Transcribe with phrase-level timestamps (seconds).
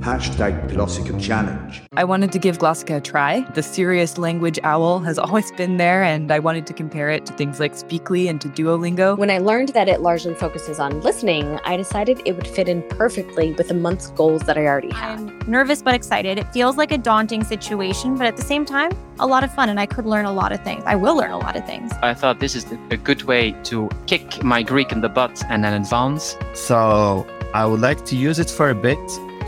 [0.00, 1.82] Hashtag Glossika Challenge.
[1.92, 3.40] I wanted to give Glossika a try.
[3.54, 7.32] The serious language owl has always been there, and I wanted to compare it to
[7.34, 9.16] things like Speakly and to Duolingo.
[9.16, 12.82] When I learned that it largely focuses on listening, I decided it would fit in
[12.88, 15.18] perfectly with the month's goals that I already had.
[15.18, 16.38] I'm nervous but excited.
[16.38, 18.90] It feels like a daunting situation, but at the same time,
[19.20, 20.82] a lot of fun, and I could learn a lot of things.
[20.86, 21.92] I will learn a lot of things.
[22.02, 25.62] I thought this is a good way to kick my Greek in the butt and
[25.62, 26.36] then advance.
[26.54, 28.98] So I would like to use it for a bit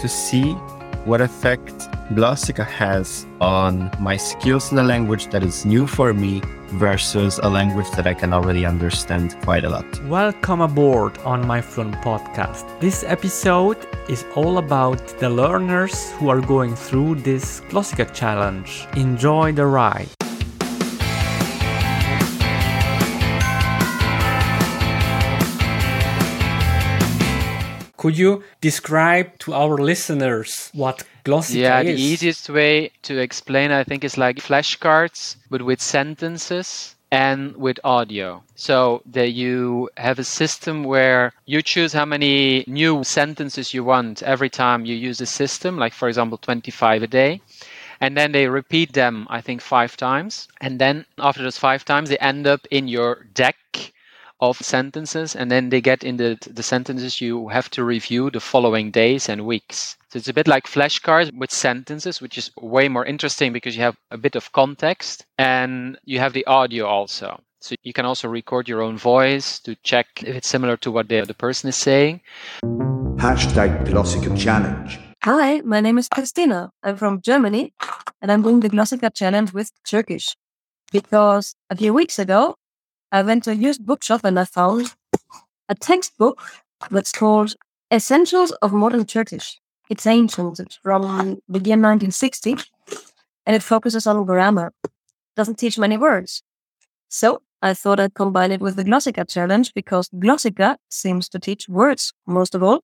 [0.01, 0.53] to see
[1.05, 1.73] what effect
[2.13, 6.41] Glossika has on my skills in a language that is new for me
[6.73, 9.87] versus a language that I can already understand quite a lot.
[10.05, 12.65] Welcome aboard on my Fluent podcast.
[12.81, 18.87] This episode is all about the learners who are going through this Glossika challenge.
[18.97, 20.09] Enjoy the ride.
[28.05, 31.87] Could you describe to our listeners what Glossika yeah, is?
[31.87, 37.57] Yeah, the easiest way to explain, I think, is like flashcards, but with sentences and
[37.57, 38.43] with audio.
[38.57, 44.23] So that you have a system where you choose how many new sentences you want
[44.23, 47.41] every time you use the system, like for example, 25 a day.
[48.03, 50.47] And then they repeat them, I think, five times.
[50.61, 53.57] And then after those five times, they end up in your deck
[54.51, 58.41] of sentences and then they get in the, the sentences you have to review the
[58.41, 59.97] following days and weeks.
[60.11, 63.83] So it's a bit like flashcards with sentences, which is way more interesting because you
[63.83, 67.41] have a bit of context and you have the audio also.
[67.61, 71.09] So you can also record your own voice to check if it's similar to what
[71.09, 72.21] the, the person is saying.
[73.17, 74.99] Hashtag Glossika Challenge.
[75.23, 76.71] Hi, my name is Christina.
[76.83, 77.73] I'm from Germany
[78.21, 80.37] and I'm doing the Glossika challenge with Turkish
[80.93, 82.57] because a few weeks ago
[83.15, 84.93] I went to a used bookshop and I found
[85.69, 86.43] a textbook
[86.91, 87.55] that's called
[87.93, 89.61] Essentials of Modern Turkish.
[89.89, 91.03] It's ancient, it's from
[91.49, 92.57] the year 1960
[93.47, 94.73] and it focuses on grammar.
[95.37, 96.43] Doesn't teach many words.
[97.09, 101.69] So I thought I'd combine it with the Glossika challenge because Glossika seems to teach
[101.69, 102.81] words most of all.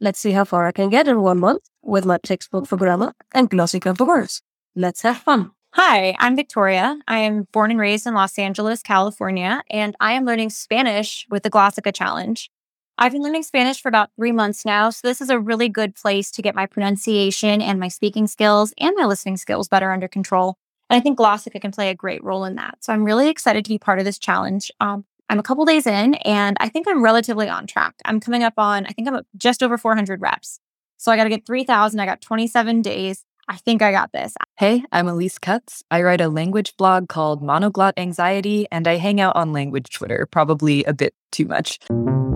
[0.00, 3.12] Let's see how far I can get in one month with my textbook for grammar
[3.34, 4.40] and Glossika for words.
[4.74, 5.50] Let's have fun.
[5.80, 6.98] Hi, I'm Victoria.
[7.06, 11.44] I am born and raised in Los Angeles, California, and I am learning Spanish with
[11.44, 12.50] the Glossika Challenge.
[12.98, 15.94] I've been learning Spanish for about three months now, so this is a really good
[15.94, 20.08] place to get my pronunciation and my speaking skills and my listening skills better under
[20.08, 20.56] control.
[20.90, 22.78] And I think Glossika can play a great role in that.
[22.80, 24.72] So I'm really excited to be part of this challenge.
[24.80, 27.94] Um, I'm a couple days in, and I think I'm relatively on track.
[28.04, 30.58] I'm coming up on, I think I'm just over 400 reps.
[30.96, 32.00] So I got to get 3,000.
[32.00, 33.24] I got 27 days.
[33.50, 34.34] I think I got this.
[34.58, 35.82] Hey, I'm Elise Cutts.
[35.90, 40.28] I write a language blog called Monoglot Anxiety, and I hang out on language Twitter,
[40.30, 41.80] probably a bit too much.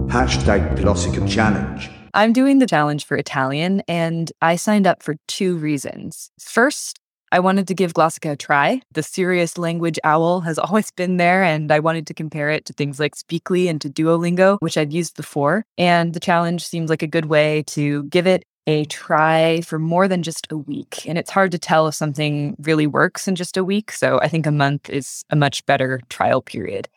[0.07, 1.91] Hashtag Glossika Challenge.
[2.15, 6.31] I'm doing the challenge for Italian, and I signed up for two reasons.
[6.41, 6.99] First,
[7.33, 8.83] I wanted to give Glossika a try.
[8.93, 12.75] The serious language owl has always been there, and I wanted to compare it to
[12.75, 15.65] things like Speakly and to Duolingo, which I'd used before.
[15.79, 20.07] And the challenge seems like a good way to give it a try for more
[20.07, 21.09] than just a week.
[21.09, 23.91] And it's hard to tell if something really works in just a week.
[23.93, 26.89] So I think a month is a much better trial period.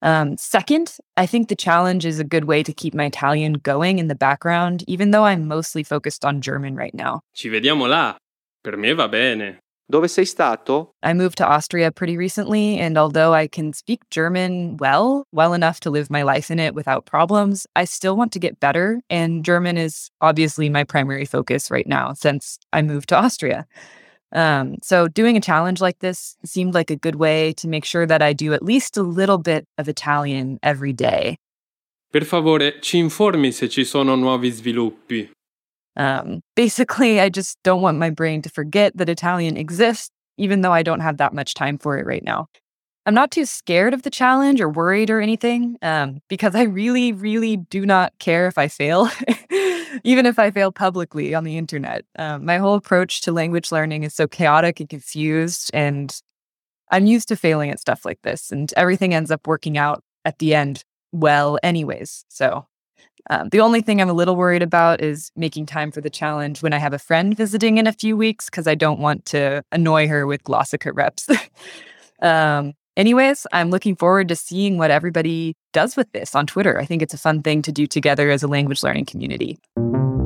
[0.00, 3.98] Um, second, I think the challenge is a good way to keep my Italian going
[3.98, 7.20] in the background, even though I'm mostly focused on German right now.
[7.34, 8.16] Ci vediamo là.
[8.62, 9.61] Per me va bene.
[9.92, 10.94] Dove sei stato?
[11.02, 15.80] I moved to Austria pretty recently, and although I can speak German well, well enough
[15.80, 19.02] to live my life in it without problems, I still want to get better.
[19.10, 23.66] And German is obviously my primary focus right now since I moved to Austria.
[24.32, 28.06] Um, so, doing a challenge like this seemed like a good way to make sure
[28.06, 31.36] that I do at least a little bit of Italian every day.
[32.10, 35.30] Per favore, ci informi se ci sono nuovi sviluppi.
[35.96, 40.72] Um, basically, I just don't want my brain to forget that Italian exists, even though
[40.72, 42.46] I don't have that much time for it right now.
[43.04, 47.12] I'm not too scared of the challenge or worried or anything, um, because I really,
[47.12, 49.08] really do not care if I fail,
[50.04, 52.04] even if I fail publicly on the internet.
[52.16, 56.16] Um, my whole approach to language learning is so chaotic and confused, and
[56.92, 60.38] I'm used to failing at stuff like this, and everything ends up working out at
[60.38, 62.24] the end well, anyways.
[62.28, 62.66] So
[63.30, 66.62] um, the only thing I'm a little worried about is making time for the challenge
[66.62, 69.62] when I have a friend visiting in a few weeks because I don't want to
[69.72, 71.28] annoy her with Glossika reps.
[72.22, 76.80] um, anyways, I'm looking forward to seeing what everybody does with this on Twitter.
[76.80, 79.58] I think it's a fun thing to do together as a language learning community.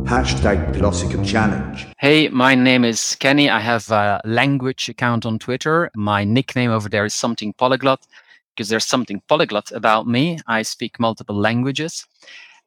[0.07, 1.87] Hashtag Glossika Challenge.
[1.99, 3.51] Hey, my name is Kenny.
[3.51, 5.91] I have a language account on Twitter.
[5.97, 8.07] My nickname over there is something polyglot
[8.55, 10.39] because there's something polyglot about me.
[10.47, 12.07] I speak multiple languages.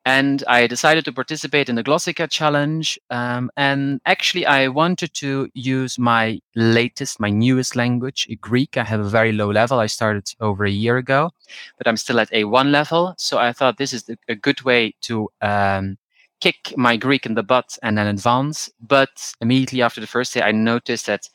[0.06, 3.00] And I decided to participate in the Glossika challenge.
[3.10, 8.78] Um, and actually, I wanted to use my latest, my newest language, Greek.
[8.78, 9.80] I have a very low level.
[9.80, 11.32] I started over a year ago,
[11.78, 13.14] but I'm still at A1 level.
[13.18, 15.98] So I thought this is a good way to um,
[16.40, 18.70] kick my Greek in the butt and then advance.
[18.80, 21.30] But immediately after the first day, I noticed that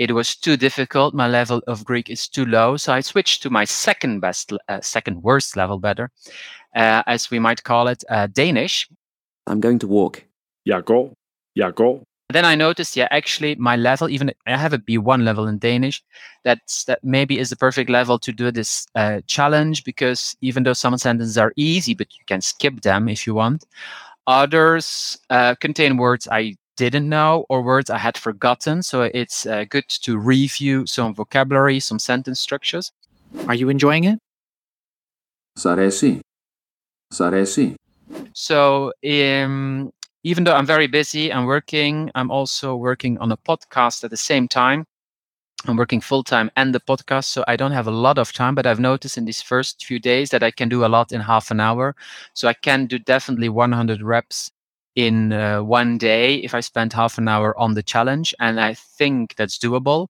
[0.00, 1.12] it was too difficult.
[1.12, 2.78] My level of Greek is too low.
[2.78, 6.10] So I switched to my second best, uh, second worst level better,
[6.74, 8.88] uh, as we might call it, uh, Danish.
[9.46, 10.24] I'm going to walk.
[10.66, 11.12] Jeg går.
[11.56, 12.02] Jeg går.
[12.32, 16.02] Then I noticed, yeah, actually my level, even I have a B1 level in Danish,
[16.44, 20.72] that's that maybe is the perfect level to do this uh, challenge because even though
[20.72, 23.66] some sentences are easy, but you can skip them if you want.
[24.26, 28.82] Others uh, contain words I didn't know or words I had forgotten.
[28.82, 32.92] So it's uh, good to review some vocabulary, some sentence structures.
[33.46, 34.18] Are you enjoying it?
[35.58, 36.20] Saresi.
[37.12, 37.76] Saresi.
[38.32, 39.90] So um,
[40.24, 44.16] even though I'm very busy and working, I'm also working on a podcast at the
[44.16, 44.84] same time.
[45.66, 48.54] I'm working full time and the podcast, so I don't have a lot of time.
[48.54, 51.20] But I've noticed in these first few days that I can do a lot in
[51.20, 51.94] half an hour.
[52.32, 54.50] So I can do definitely 100 reps
[54.94, 58.34] in uh, one day if I spend half an hour on the challenge.
[58.40, 60.08] And I think that's doable.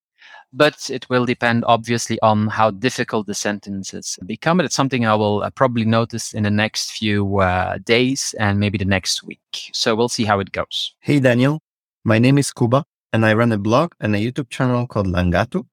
[0.53, 4.61] But it will depend, obviously, on how difficult the sentences become.
[4.61, 8.77] It's something I will uh, probably notice in the next few uh, days and maybe
[8.77, 9.71] the next week.
[9.73, 10.95] So we'll see how it goes.
[11.01, 11.61] Hey, Daniel.
[12.05, 15.67] My name is Kuba, and I run a blog and a YouTube channel called Langatu.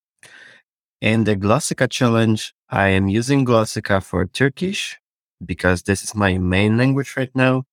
[1.01, 5.00] In the Glossika challenge, I am using Glossika for Turkish
[5.44, 7.63] because this is my main language right now.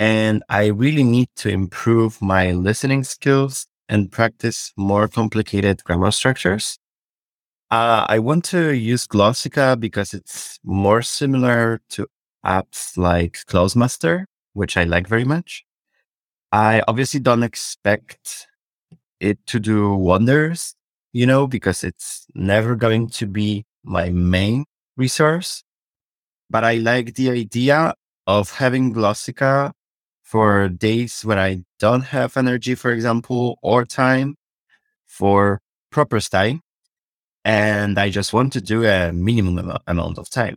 [0.00, 6.78] And I really need to improve my listening skills and practice more complicated grammar structures.
[7.70, 12.06] Uh, I want to use Glossika because it's more similar to
[12.46, 14.24] apps like Clozemaster,
[14.54, 15.66] which I like very much.
[16.50, 18.46] I obviously don't expect
[19.20, 20.74] it to do wonders,
[21.12, 24.64] you know, because it's never going to be my main
[24.96, 25.62] resource.
[26.48, 27.92] But I like the idea
[28.26, 29.72] of having Glossika
[30.30, 34.36] for days when I don't have energy, for example, or time
[35.04, 35.60] for
[35.90, 36.60] proper study.
[37.44, 40.56] And I just want to do a minimum amount of time.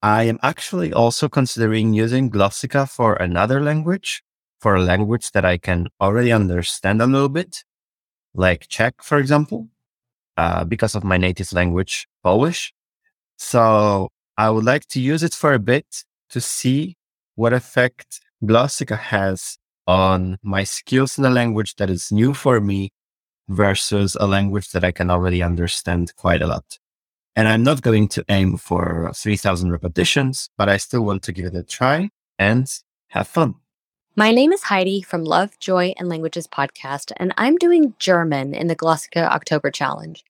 [0.00, 4.22] I am actually also considering using Glossika for another language,
[4.60, 7.64] for a language that I can already understand a little bit,
[8.32, 9.66] like Czech, for example,
[10.36, 12.72] uh, because of my native language, Polish.
[13.38, 16.96] So I would like to use it for a bit to see
[17.34, 22.92] what effect Glossika has on my skills in a language that is new for me
[23.48, 26.78] versus a language that I can already understand quite a lot.
[27.34, 31.46] And I'm not going to aim for 3000 repetitions, but I still want to give
[31.46, 32.70] it a try and
[33.08, 33.54] have fun.
[34.14, 38.66] My name is Heidi from Love, Joy, and Languages podcast, and I'm doing German in
[38.66, 40.24] the Glossika October Challenge.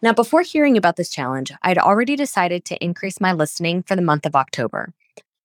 [0.00, 4.02] Now, before hearing about this challenge, I'd already decided to increase my listening for the
[4.02, 4.94] month of October.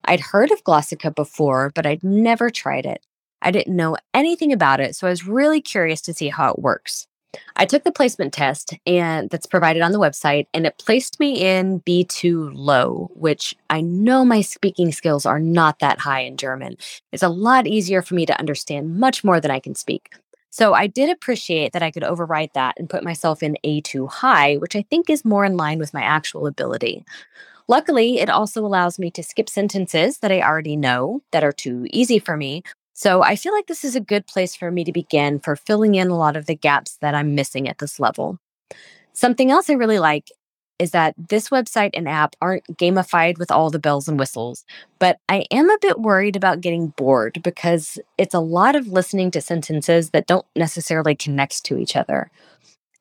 [0.05, 3.01] I'd heard of Glossika before, but I'd never tried it.
[3.41, 6.59] I didn't know anything about it, so I was really curious to see how it
[6.59, 7.07] works.
[7.55, 11.41] I took the placement test and that's provided on the website and it placed me
[11.41, 16.77] in B2 low, which I know my speaking skills are not that high in German.
[17.11, 20.11] It's a lot easier for me to understand much more than I can speak.
[20.51, 24.57] So I did appreciate that I could override that and put myself in A2 high,
[24.57, 27.03] which I think is more in line with my actual ability.
[27.67, 31.87] Luckily, it also allows me to skip sentences that I already know that are too
[31.91, 32.63] easy for me.
[32.93, 35.95] So I feel like this is a good place for me to begin for filling
[35.95, 38.37] in a lot of the gaps that I'm missing at this level.
[39.13, 40.29] Something else I really like
[40.79, 44.65] is that this website and app aren't gamified with all the bells and whistles,
[44.99, 49.31] but I am a bit worried about getting bored because it's a lot of listening
[49.31, 52.31] to sentences that don't necessarily connect to each other.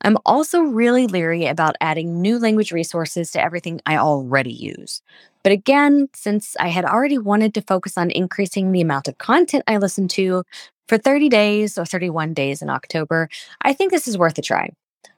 [0.03, 5.01] I'm also really leery about adding new language resources to everything I already use.
[5.43, 9.65] But again, since I had already wanted to focus on increasing the amount of content
[9.67, 10.45] I listen to
[10.89, 13.29] for 30 days or 31 days in October,
[13.63, 14.71] I think this is worth a try.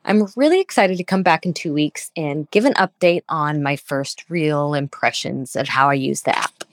[0.05, 3.77] I'm really excited to come back in two weeks and give an update on my
[3.77, 6.65] first real impressions of how I use the app.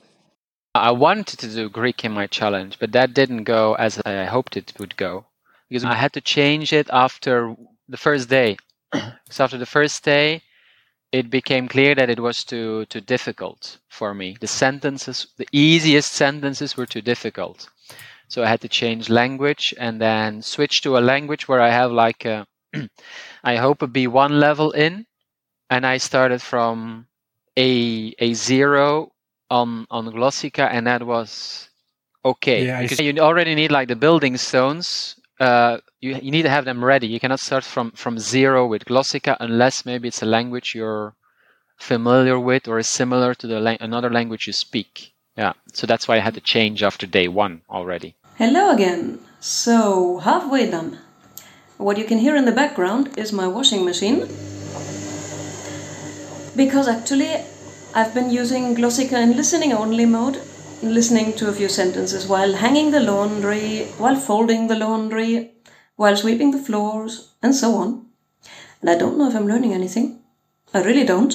[0.74, 4.56] I wanted to do Greek in my challenge, but that didn't go as I hoped
[4.56, 5.26] it would go
[5.68, 7.56] because I had to change it after
[7.92, 8.56] the first day.
[9.30, 10.42] so after the first day,
[11.12, 14.36] it became clear that it was too too difficult for me.
[14.40, 17.68] The sentences, the easiest sentences, were too difficult.
[18.28, 21.92] So I had to change language and then switch to a language where I have
[21.92, 22.46] like a,
[23.44, 25.06] I hope a B1 level in,
[25.70, 27.06] and I started from
[27.58, 29.12] a a zero
[29.50, 31.68] on on Glossika, and that was
[32.24, 35.16] okay Yeah, because you already need like the building stones.
[36.00, 37.06] You you need to have them ready.
[37.06, 41.14] You cannot start from from zero with Glossika unless maybe it's a language you're
[41.76, 45.12] familiar with or is similar to the lang- another language you speak.
[45.36, 48.14] Yeah, so that's why I had to change after day one already.
[48.36, 49.18] Hello again.
[49.40, 50.98] So, halfway done.
[51.78, 54.28] What you can hear in the background is my washing machine.
[56.54, 57.32] Because actually,
[57.94, 60.38] I've been using Glossika in listening only mode,
[60.82, 65.52] listening to a few sentences while hanging the laundry, while folding the laundry,
[65.96, 68.06] while sweeping the floors, and so on.
[68.80, 70.20] And I don't know if I'm learning anything.
[70.74, 71.34] I really don't.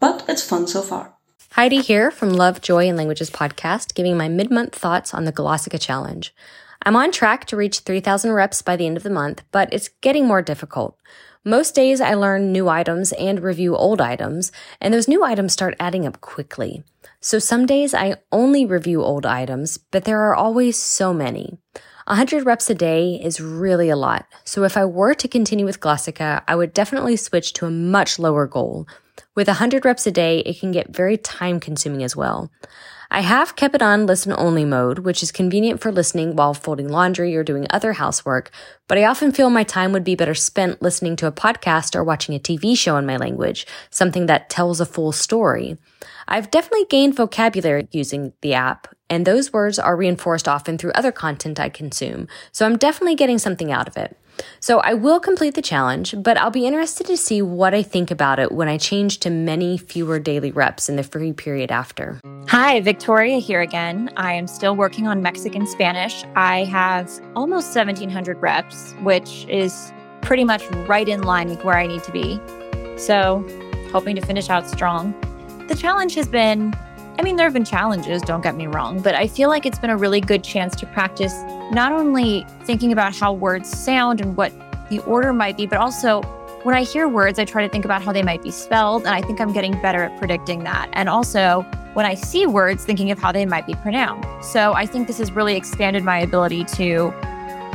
[0.00, 1.14] But it's fun so far.
[1.52, 5.32] Heidi here from Love, Joy, and Languages podcast, giving my mid month thoughts on the
[5.32, 6.34] Glossika Challenge.
[6.84, 9.90] I'm on track to reach 3,000 reps by the end of the month, but it's
[10.00, 10.98] getting more difficult.
[11.44, 15.74] Most days I learn new items and review old items, and those new items start
[15.80, 16.84] adding up quickly.
[17.20, 21.58] So some days I only review old items, but there are always so many.
[22.06, 24.26] 100 reps a day is really a lot.
[24.44, 28.20] So if I were to continue with Glossika, I would definitely switch to a much
[28.20, 28.86] lower goal.
[29.34, 32.52] With 100 reps a day, it can get very time consuming as well.
[33.14, 36.88] I have kept it on listen only mode, which is convenient for listening while folding
[36.88, 38.50] laundry or doing other housework,
[38.88, 42.02] but I often feel my time would be better spent listening to a podcast or
[42.04, 45.76] watching a TV show in my language, something that tells a full story.
[46.26, 51.12] I've definitely gained vocabulary using the app, and those words are reinforced often through other
[51.12, 54.16] content I consume, so I'm definitely getting something out of it.
[54.60, 58.10] So I will complete the challenge, but I'll be interested to see what I think
[58.10, 62.20] about it when I change to many fewer daily reps in the free period after.
[62.48, 64.10] Hi, Victoria here again.
[64.16, 66.24] I am still working on Mexican Spanish.
[66.36, 71.86] I have almost 1700 reps, which is pretty much right in line with where I
[71.86, 72.40] need to be.
[72.98, 73.44] So,
[73.90, 75.14] hoping to finish out strong.
[75.68, 76.74] The challenge has been
[77.18, 79.78] I mean, there have been challenges, don't get me wrong, but I feel like it's
[79.78, 81.34] been a really good chance to practice
[81.70, 84.52] not only thinking about how words sound and what
[84.88, 86.22] the order might be, but also
[86.62, 89.02] when I hear words, I try to think about how they might be spelled.
[89.02, 90.88] And I think I'm getting better at predicting that.
[90.92, 91.62] And also,
[91.94, 94.52] when I see words, thinking of how they might be pronounced.
[94.52, 97.12] So I think this has really expanded my ability to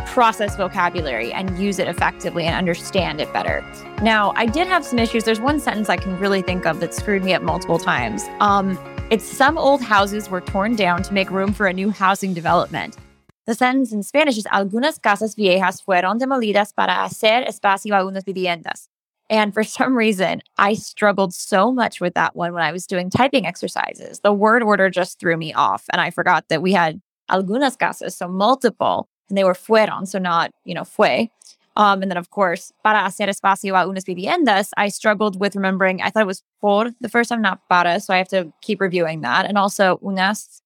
[0.05, 3.63] process vocabulary and use it effectively and understand it better.
[4.01, 5.25] Now, I did have some issues.
[5.25, 8.23] There's one sentence I can really think of that screwed me up multiple times.
[8.39, 12.33] Um, it's some old houses were torn down to make room for a new housing
[12.33, 12.97] development.
[13.45, 18.25] The sentence in Spanish is Algunas casas viejas fueron demolidas para hacer espacio a unas
[18.25, 18.89] viviendas.
[19.29, 23.09] And for some reason, I struggled so much with that one when I was doing
[23.09, 24.19] typing exercises.
[24.19, 25.85] The word order just threw me off.
[25.91, 30.19] And I forgot that we had algunas casas, so multiple, and they were fueron, so
[30.19, 31.29] not, you know, fue.
[31.77, 36.01] Um, and then, of course, para hacer espacio a unas viviendas, I struggled with remembering,
[36.01, 37.99] I thought it was por the first time, not para.
[37.99, 39.45] So I have to keep reviewing that.
[39.45, 40.59] And also unas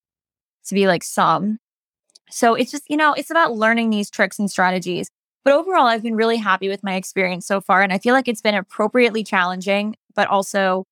[0.67, 1.59] to be like some.
[2.29, 5.09] So it's just, you know, it's about learning these tricks and strategies.
[5.43, 7.81] But overall, I've been really happy with my experience so far.
[7.81, 10.85] And I feel like it's been appropriately challenging, but also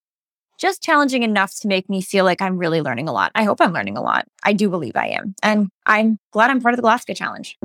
[0.60, 3.32] just challenging enough to make me feel like I'm really learning a lot.
[3.36, 4.28] I hope I'm learning a lot.
[4.44, 5.34] I do believe I am.
[5.42, 7.58] And I'm glad I'm part of the Glossika Challenge.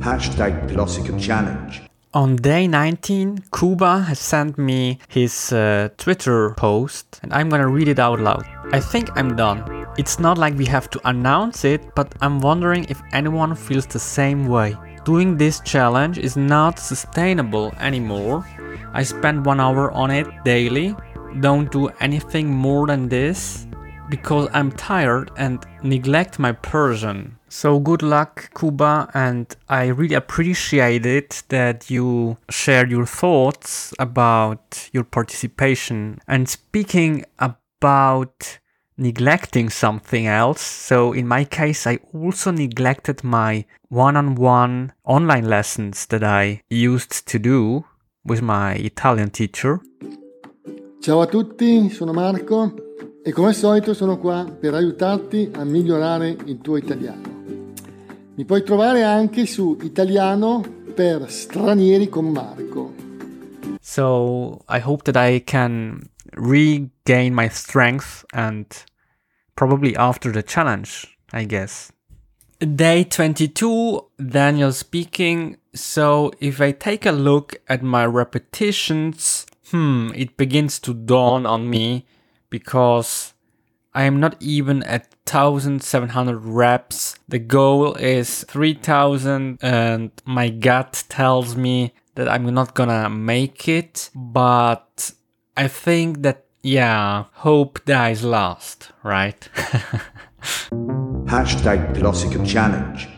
[0.00, 1.91] Hashtag Glossika Challenge.
[2.14, 7.88] On day 19, Kuba has sent me his uh, Twitter post, and I'm gonna read
[7.88, 8.44] it out loud.
[8.70, 9.86] I think I'm done.
[9.96, 13.98] It's not like we have to announce it, but I'm wondering if anyone feels the
[13.98, 14.76] same way.
[15.06, 18.44] Doing this challenge is not sustainable anymore.
[18.92, 20.94] I spend one hour on it daily,
[21.40, 23.66] don't do anything more than this
[24.08, 27.38] because I'm tired and neglect my Persian.
[27.48, 34.88] So good luck, Kuba, and I really appreciate it that you shared your thoughts about
[34.92, 36.18] your participation.
[36.26, 38.58] And speaking about
[38.96, 45.44] neglecting something else, so in my case, I also neglected my one on one online
[45.44, 47.84] lessons that I used to do
[48.24, 49.80] with my Italian teacher.
[51.02, 52.72] Ciao a tutti, sono Marco
[53.24, 57.22] e come al solito sono qua per aiutarti a migliorare il tuo italiano.
[58.36, 60.62] Mi puoi trovare anche su Italiano
[60.94, 62.94] per stranieri con Marco.
[63.80, 68.64] So I hope that I can regain my strength and
[69.54, 71.90] probably after the challenge, I guess.
[72.58, 75.58] Day 22, Daniel speaking.
[75.72, 81.68] So if I take a look at my repetitions, hmm, it begins to dawn on
[81.68, 82.06] me
[82.50, 83.34] because
[83.94, 87.16] I am not even at 1700 reps.
[87.28, 94.10] The goal is 3000 and my gut tells me that I'm not gonna make it,
[94.14, 95.12] but
[95.56, 99.48] I think that Yeah, hope dies last, right?
[101.26, 103.08] Hashtag Glossika Challenge.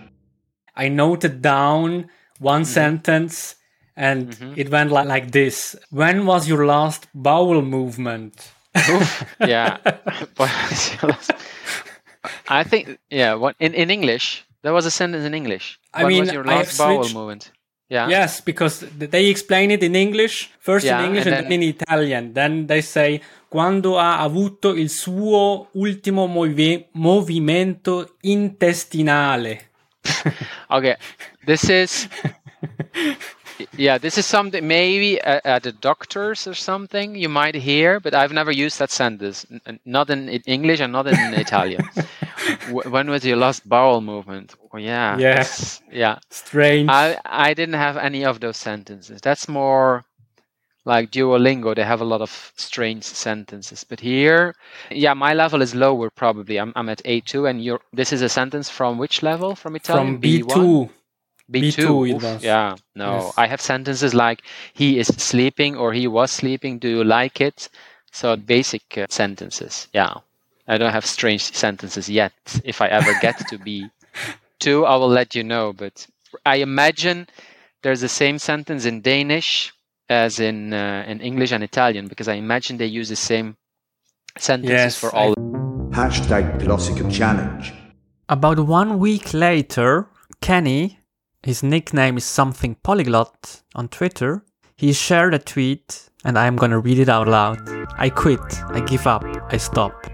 [0.74, 2.08] I noted down
[2.38, 3.56] one sentence
[3.96, 4.52] and mm-hmm.
[4.56, 8.52] it went like, like this When was your last bowel movement?
[9.40, 9.78] yeah.
[12.48, 13.34] I think yeah.
[13.34, 14.44] What in, in English?
[14.62, 15.78] There was a sentence in English.
[15.92, 17.52] I When mean, was your last bowel switched- movement?
[17.90, 18.08] Yeah.
[18.08, 21.62] Yes, because they explain it in English, first Yeah, in English and and, then in
[21.62, 22.32] Italian.
[22.32, 29.70] Then they say quando ha avuto il suo ultimo movi- movimento intestinale.
[30.70, 30.96] Okay.
[31.46, 32.08] This is
[33.76, 33.98] yeah.
[33.98, 38.32] This is something maybe at, at the doctors or something you might hear, but I've
[38.32, 39.46] never used that sentence.
[39.66, 41.82] n- Not in English and not in Italian.
[42.70, 44.54] Wh- when was your last bowel movement?
[44.72, 45.18] Well, yeah.
[45.18, 46.18] yes, Yeah.
[46.30, 46.88] Strange.
[46.90, 49.20] I I didn't have any of those sentences.
[49.20, 50.04] That's more
[50.84, 51.74] like Duolingo.
[51.74, 53.84] They have a lot of strange sentences.
[53.84, 54.54] But here,
[54.90, 56.58] yeah, my level is lower probably.
[56.58, 57.80] I'm I'm at A2, and you're.
[57.92, 59.54] This is a sentence from which level?
[59.54, 60.14] From Italian?
[60.14, 60.90] From B2.
[61.52, 61.74] B2.
[61.76, 62.42] B2 it was.
[62.42, 62.76] Yeah.
[62.94, 63.34] No, Yes.
[63.36, 66.78] I have sentences like he is sleeping or he was sleeping.
[66.78, 67.68] Do you like it?
[68.12, 69.88] So basic uh, sentences.
[69.92, 70.14] Yeah.
[70.66, 72.32] I don't have strange sentences yet.
[72.64, 73.88] If I ever get to be
[74.58, 75.72] two, I will let you know.
[75.74, 76.06] But
[76.46, 77.28] I imagine
[77.82, 79.72] there's the same sentence in Danish
[80.08, 83.56] as in uh, in English and Italian because I imagine they use the same
[84.38, 85.34] sentences Yes, for I- all.
[85.90, 87.72] Hashtag Glossika Challenge.
[88.28, 90.08] About one week later,
[90.40, 90.98] Kenny,
[91.44, 94.44] his nickname is something polyglot on Twitter,
[94.76, 97.60] he shared a tweet and I'm gonna read it out loud.
[97.98, 100.06] I quit, I give up, I stop.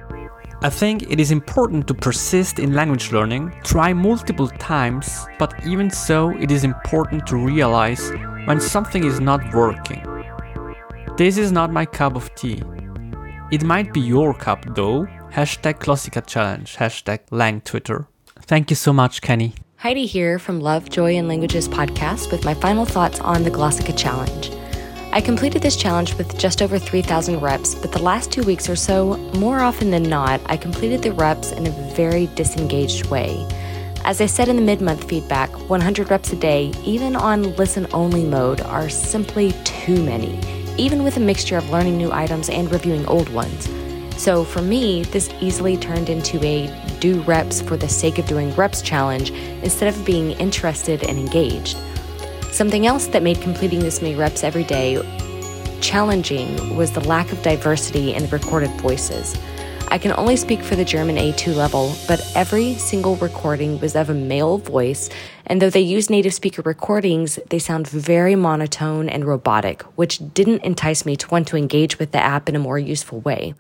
[0.62, 5.88] I think it is important to persist in language learning, try multiple times, but even
[5.88, 8.10] so, it is important to realize
[8.44, 10.04] when something is not working.
[11.16, 12.62] This is not my cup of tea.
[13.50, 15.06] It might be your cup though.
[15.32, 16.76] Hashtag Glossika Challenge.
[16.76, 18.08] Hashtag Lang Twitter.
[18.42, 19.54] Thank you so much, Kenny.
[19.80, 23.96] Heidi here from Love, Joy, and Languages podcast with my final thoughts on the Glossika
[23.96, 24.50] Challenge.
[25.10, 28.76] I completed this challenge with just over 3,000 reps, but the last two weeks or
[28.76, 33.48] so, more often than not, I completed the reps in a very disengaged way.
[34.04, 37.86] As I said in the mid month feedback, 100 reps a day, even on listen
[37.94, 40.38] only mode, are simply too many,
[40.76, 43.66] even with a mixture of learning new items and reviewing old ones.
[44.20, 46.68] So for me, this easily turned into a
[47.00, 51.78] do reps for the sake of doing reps challenge instead of being interested and engaged.
[52.52, 55.00] Something else that made completing this many reps every day
[55.80, 59.38] challenging was the lack of diversity in the recorded voices.
[59.88, 64.10] I can only speak for the German A2 level, but every single recording was of
[64.10, 65.08] a male voice,
[65.46, 70.62] and though they use native speaker recordings, they sound very monotone and robotic, which didn't
[70.62, 73.54] entice me to want to engage with the app in a more useful way.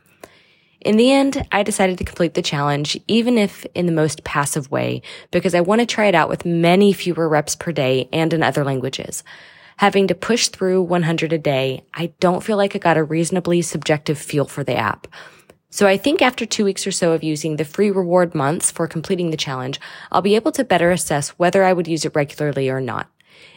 [0.80, 4.70] In the end, I decided to complete the challenge, even if in the most passive
[4.70, 8.32] way, because I want to try it out with many fewer reps per day and
[8.32, 9.22] in other languages.
[9.76, 13.60] Having to push through 100 a day, I don't feel like I got a reasonably
[13.60, 15.06] subjective feel for the app.
[15.68, 18.88] So I think after two weeks or so of using the free reward months for
[18.88, 19.78] completing the challenge,
[20.10, 23.08] I'll be able to better assess whether I would use it regularly or not.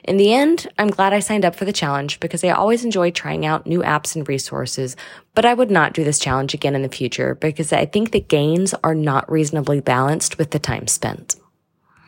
[0.03, 3.11] In the end, I'm glad I signed up for the challenge because I always enjoy
[3.11, 4.95] trying out new apps and resources,
[5.33, 8.19] but I would not do this challenge again in the future because I think the
[8.19, 11.35] gains are not reasonably balanced with the time spent.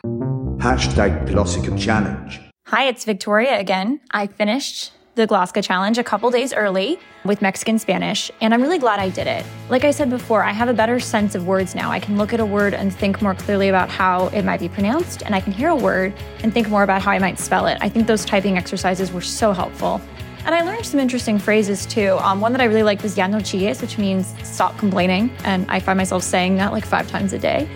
[0.04, 2.40] Hashtag Glossika Challenge.
[2.66, 4.00] Hi, it's Victoria again.
[4.10, 8.78] I finished the Glossika Challenge a couple days early with Mexican Spanish, and I'm really
[8.78, 9.46] glad I did it.
[9.70, 11.90] Like I said before, I have a better sense of words now.
[11.90, 14.68] I can look at a word and think more clearly about how it might be
[14.68, 17.66] pronounced, and I can hear a word and think more about how I might spell
[17.66, 17.78] it.
[17.80, 20.02] I think those typing exercises were so helpful.
[20.44, 22.18] And I learned some interesting phrases too.
[22.20, 25.64] Um, one that I really liked was ya no chilles, which means stop complaining, and
[25.70, 27.66] I find myself saying that like five times a day.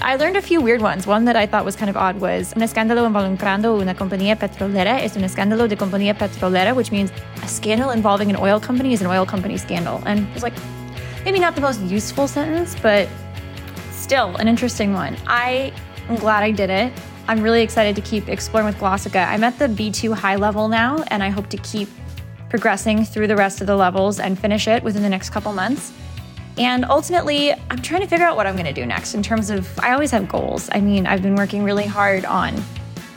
[0.00, 1.06] I learned a few weird ones.
[1.06, 5.02] One that I thought was kind of odd was un escándalo involucrando una compañía petrolera
[5.02, 7.10] es un escándalo de compañía petrolera, which means
[7.42, 10.02] a scandal involving an oil company is an oil company scandal.
[10.06, 10.54] And it's like
[11.24, 13.08] maybe not the most useful sentence, but
[13.90, 15.16] still an interesting one.
[15.26, 15.72] I
[16.08, 16.92] am glad I did it.
[17.26, 19.26] I'm really excited to keep exploring with Glossika.
[19.26, 21.88] I'm at the B2 high level now, and I hope to keep
[22.48, 25.92] progressing through the rest of the levels and finish it within the next couple months.
[26.58, 29.50] And ultimately, I'm trying to figure out what I'm going to do next in terms
[29.50, 30.68] of, I always have goals.
[30.72, 32.62] I mean, I've been working really hard on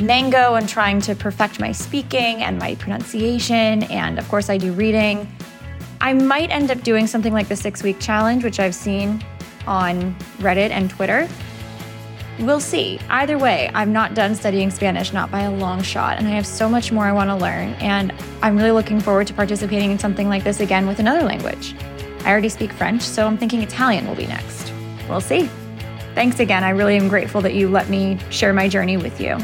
[0.01, 3.83] Mango and trying to perfect my speaking and my pronunciation.
[3.83, 5.27] And of course, I do reading.
[6.01, 9.23] I might end up doing something like the six week challenge, which I've seen
[9.67, 11.27] on Reddit and Twitter.
[12.39, 12.99] We'll see.
[13.09, 16.47] Either way, I'm not done studying Spanish, not by a long shot, and I have
[16.47, 17.73] so much more I want to learn.
[17.75, 21.75] And I'm really looking forward to participating in something like this again with another language.
[22.29, 24.71] I I already speak French, so I'm thinking Italian will be next.
[25.09, 25.49] We'll see.
[26.13, 26.63] Thanks again.
[26.63, 29.35] I really am grateful that you let me share my journey with you.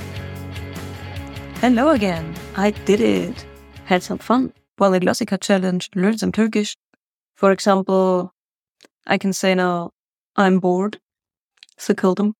[1.61, 2.35] Hello again.
[2.55, 3.43] I did it.
[3.85, 6.77] Had some fun while the Glossika challenge, learned some Turkish.
[7.33, 8.31] For example,
[9.07, 9.89] I can say now,
[10.35, 10.99] I'm bored.
[11.79, 12.33] Sıkıldım.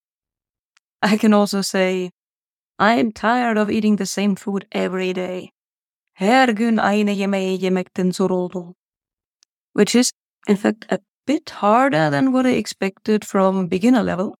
[1.01, 2.11] I can also say,
[2.77, 5.53] I'm tired of eating the same food every day.
[6.13, 8.75] Her gün aynı yemeği yemekten zor oldu.
[9.73, 10.11] Which is,
[10.47, 14.37] in fact, a bit harder than what I expected from beginner level.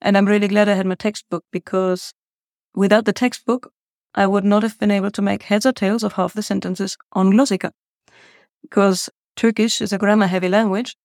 [0.00, 2.12] And I'm really glad I had my textbook because
[2.74, 3.72] without the textbook,
[4.14, 6.96] I would not have been able to make heads or tails of half the sentences
[7.12, 7.70] on Glossika.
[8.62, 10.96] Because Turkish is a grammar heavy language,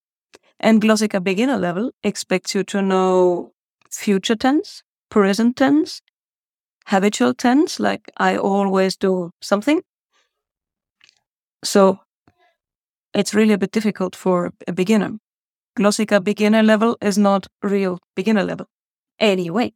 [0.59, 3.51] and Glossika beginner level expects you to know
[3.89, 6.01] future tense, present tense,
[6.87, 9.81] habitual tense, like I always do something.
[11.63, 11.99] So
[13.13, 15.17] it's really a bit difficult for a beginner.
[15.77, 18.67] Glossika beginner level is not real beginner level.
[19.19, 19.73] Anyway,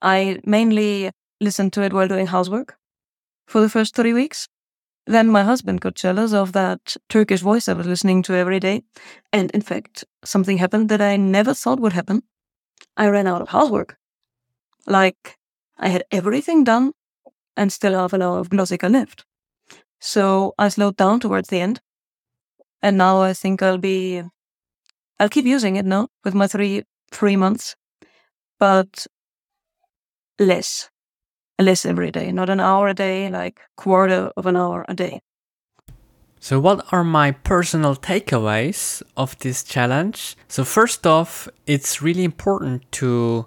[0.00, 2.76] I mainly listened to it while doing housework
[3.46, 4.48] for the first three weeks.
[5.06, 8.82] Then my husband got jealous of that Turkish voice I was listening to every day.
[9.32, 12.22] And in fact, something happened that I never thought would happen.
[12.96, 13.96] I ran out of housework.
[14.86, 15.38] Like,
[15.78, 16.92] I had everything done
[17.56, 19.24] and still half an hour of Glossika left.
[20.00, 21.80] So I slowed down towards the end.
[22.82, 24.22] And now I think I'll be,
[25.20, 27.76] I'll keep using it now with my three, three months,
[28.58, 29.06] but
[30.38, 30.90] less
[31.62, 35.20] less every day, not an hour a day, like quarter of an hour a day.
[36.40, 40.36] So, what are my personal takeaways of this challenge?
[40.48, 43.46] So, first off, it's really important to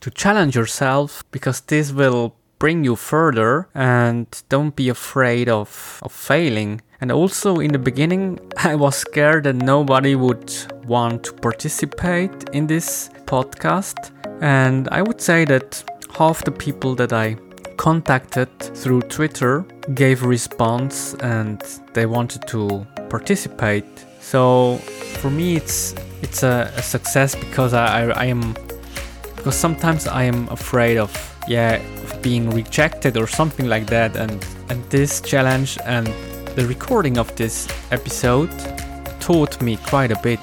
[0.00, 6.12] to challenge yourself because this will bring you further and don't be afraid of, of
[6.12, 6.80] failing.
[7.00, 10.52] And also in the beginning, I was scared that nobody would
[10.86, 14.10] want to participate in this podcast.
[14.40, 15.82] And I would say that
[16.14, 17.36] half the people that I
[17.76, 23.84] contacted through Twitter gave response and they wanted to participate.
[24.20, 24.76] So
[25.20, 28.54] for me, it's it's a, a success because I, I, I am
[29.36, 31.12] because sometimes I am afraid of
[31.46, 36.08] yeah of being rejected or something like that and and this challenge and
[36.56, 38.50] the recording of this episode
[39.20, 40.40] taught me quite a bit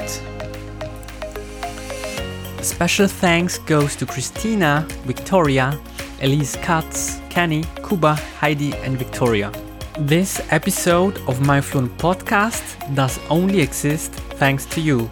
[2.61, 5.77] Special thanks goes to Christina, Victoria,
[6.21, 9.51] Elise Cutts, Kenny, Kuba, Heidi, and Victoria.
[9.99, 12.63] This episode of My Fluent podcast
[12.95, 15.09] does only exist thanks to you.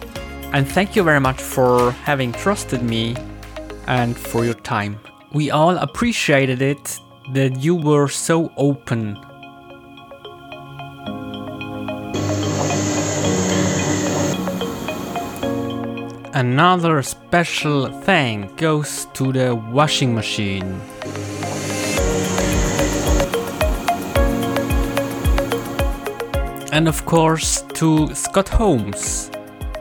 [0.52, 3.16] And thank you very much for having trusted me
[3.88, 5.00] and for your time.
[5.32, 6.98] We all appreciated it
[7.32, 9.18] that you were so open
[16.42, 20.68] another special thank goes to the washing machine.
[26.72, 29.30] And of course to Scott Holmes.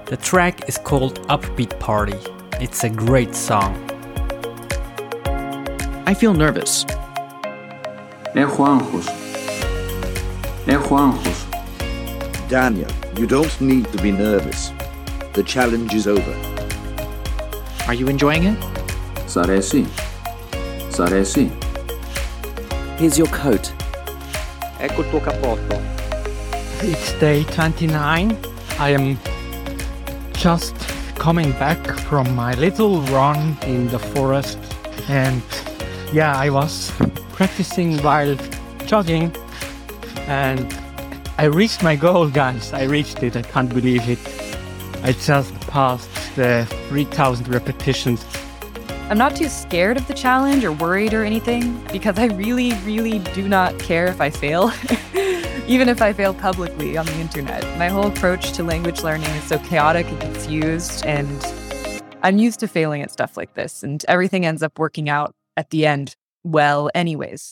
[0.06, 2.20] The track is called Upbeat Party.
[2.60, 3.74] It's a great song.
[6.06, 6.84] I feel nervous.
[8.36, 9.08] Hey Juanjos.
[10.68, 11.40] Hey Juanjos.
[12.50, 14.72] Daniel, you don't need to be nervous.
[15.34, 16.51] The challenge is over.
[17.88, 18.60] Are you enjoying it?
[19.26, 19.86] Saresi.
[20.90, 21.50] Saresi.
[22.98, 23.74] Here's your coat.
[24.80, 25.82] Ecco tuo cappotto.
[26.82, 28.38] It's day 29.
[28.80, 29.18] I am
[30.34, 30.76] just
[31.16, 34.60] coming back from my little run in the forest.
[35.10, 35.42] And
[36.14, 36.92] yeah, I was
[37.34, 38.38] practicing while
[38.86, 39.36] jogging.
[40.28, 40.74] And
[41.38, 42.74] I reached my goal, guys.
[42.74, 43.36] I reached it.
[43.36, 44.20] I can't believe it.
[45.04, 48.26] I just passed the uh, 3000 repetitions.
[49.10, 53.20] I'm not too scared of the challenge or worried or anything because I really, really
[53.34, 54.72] do not care if I fail,
[55.68, 57.64] even if I fail publicly on the internet.
[57.78, 61.30] My whole approach to language learning is so chaotic and confused, and
[62.24, 65.72] I'm used to failing at stuff like this, and everything ends up working out at
[65.72, 67.50] the end well, anyways.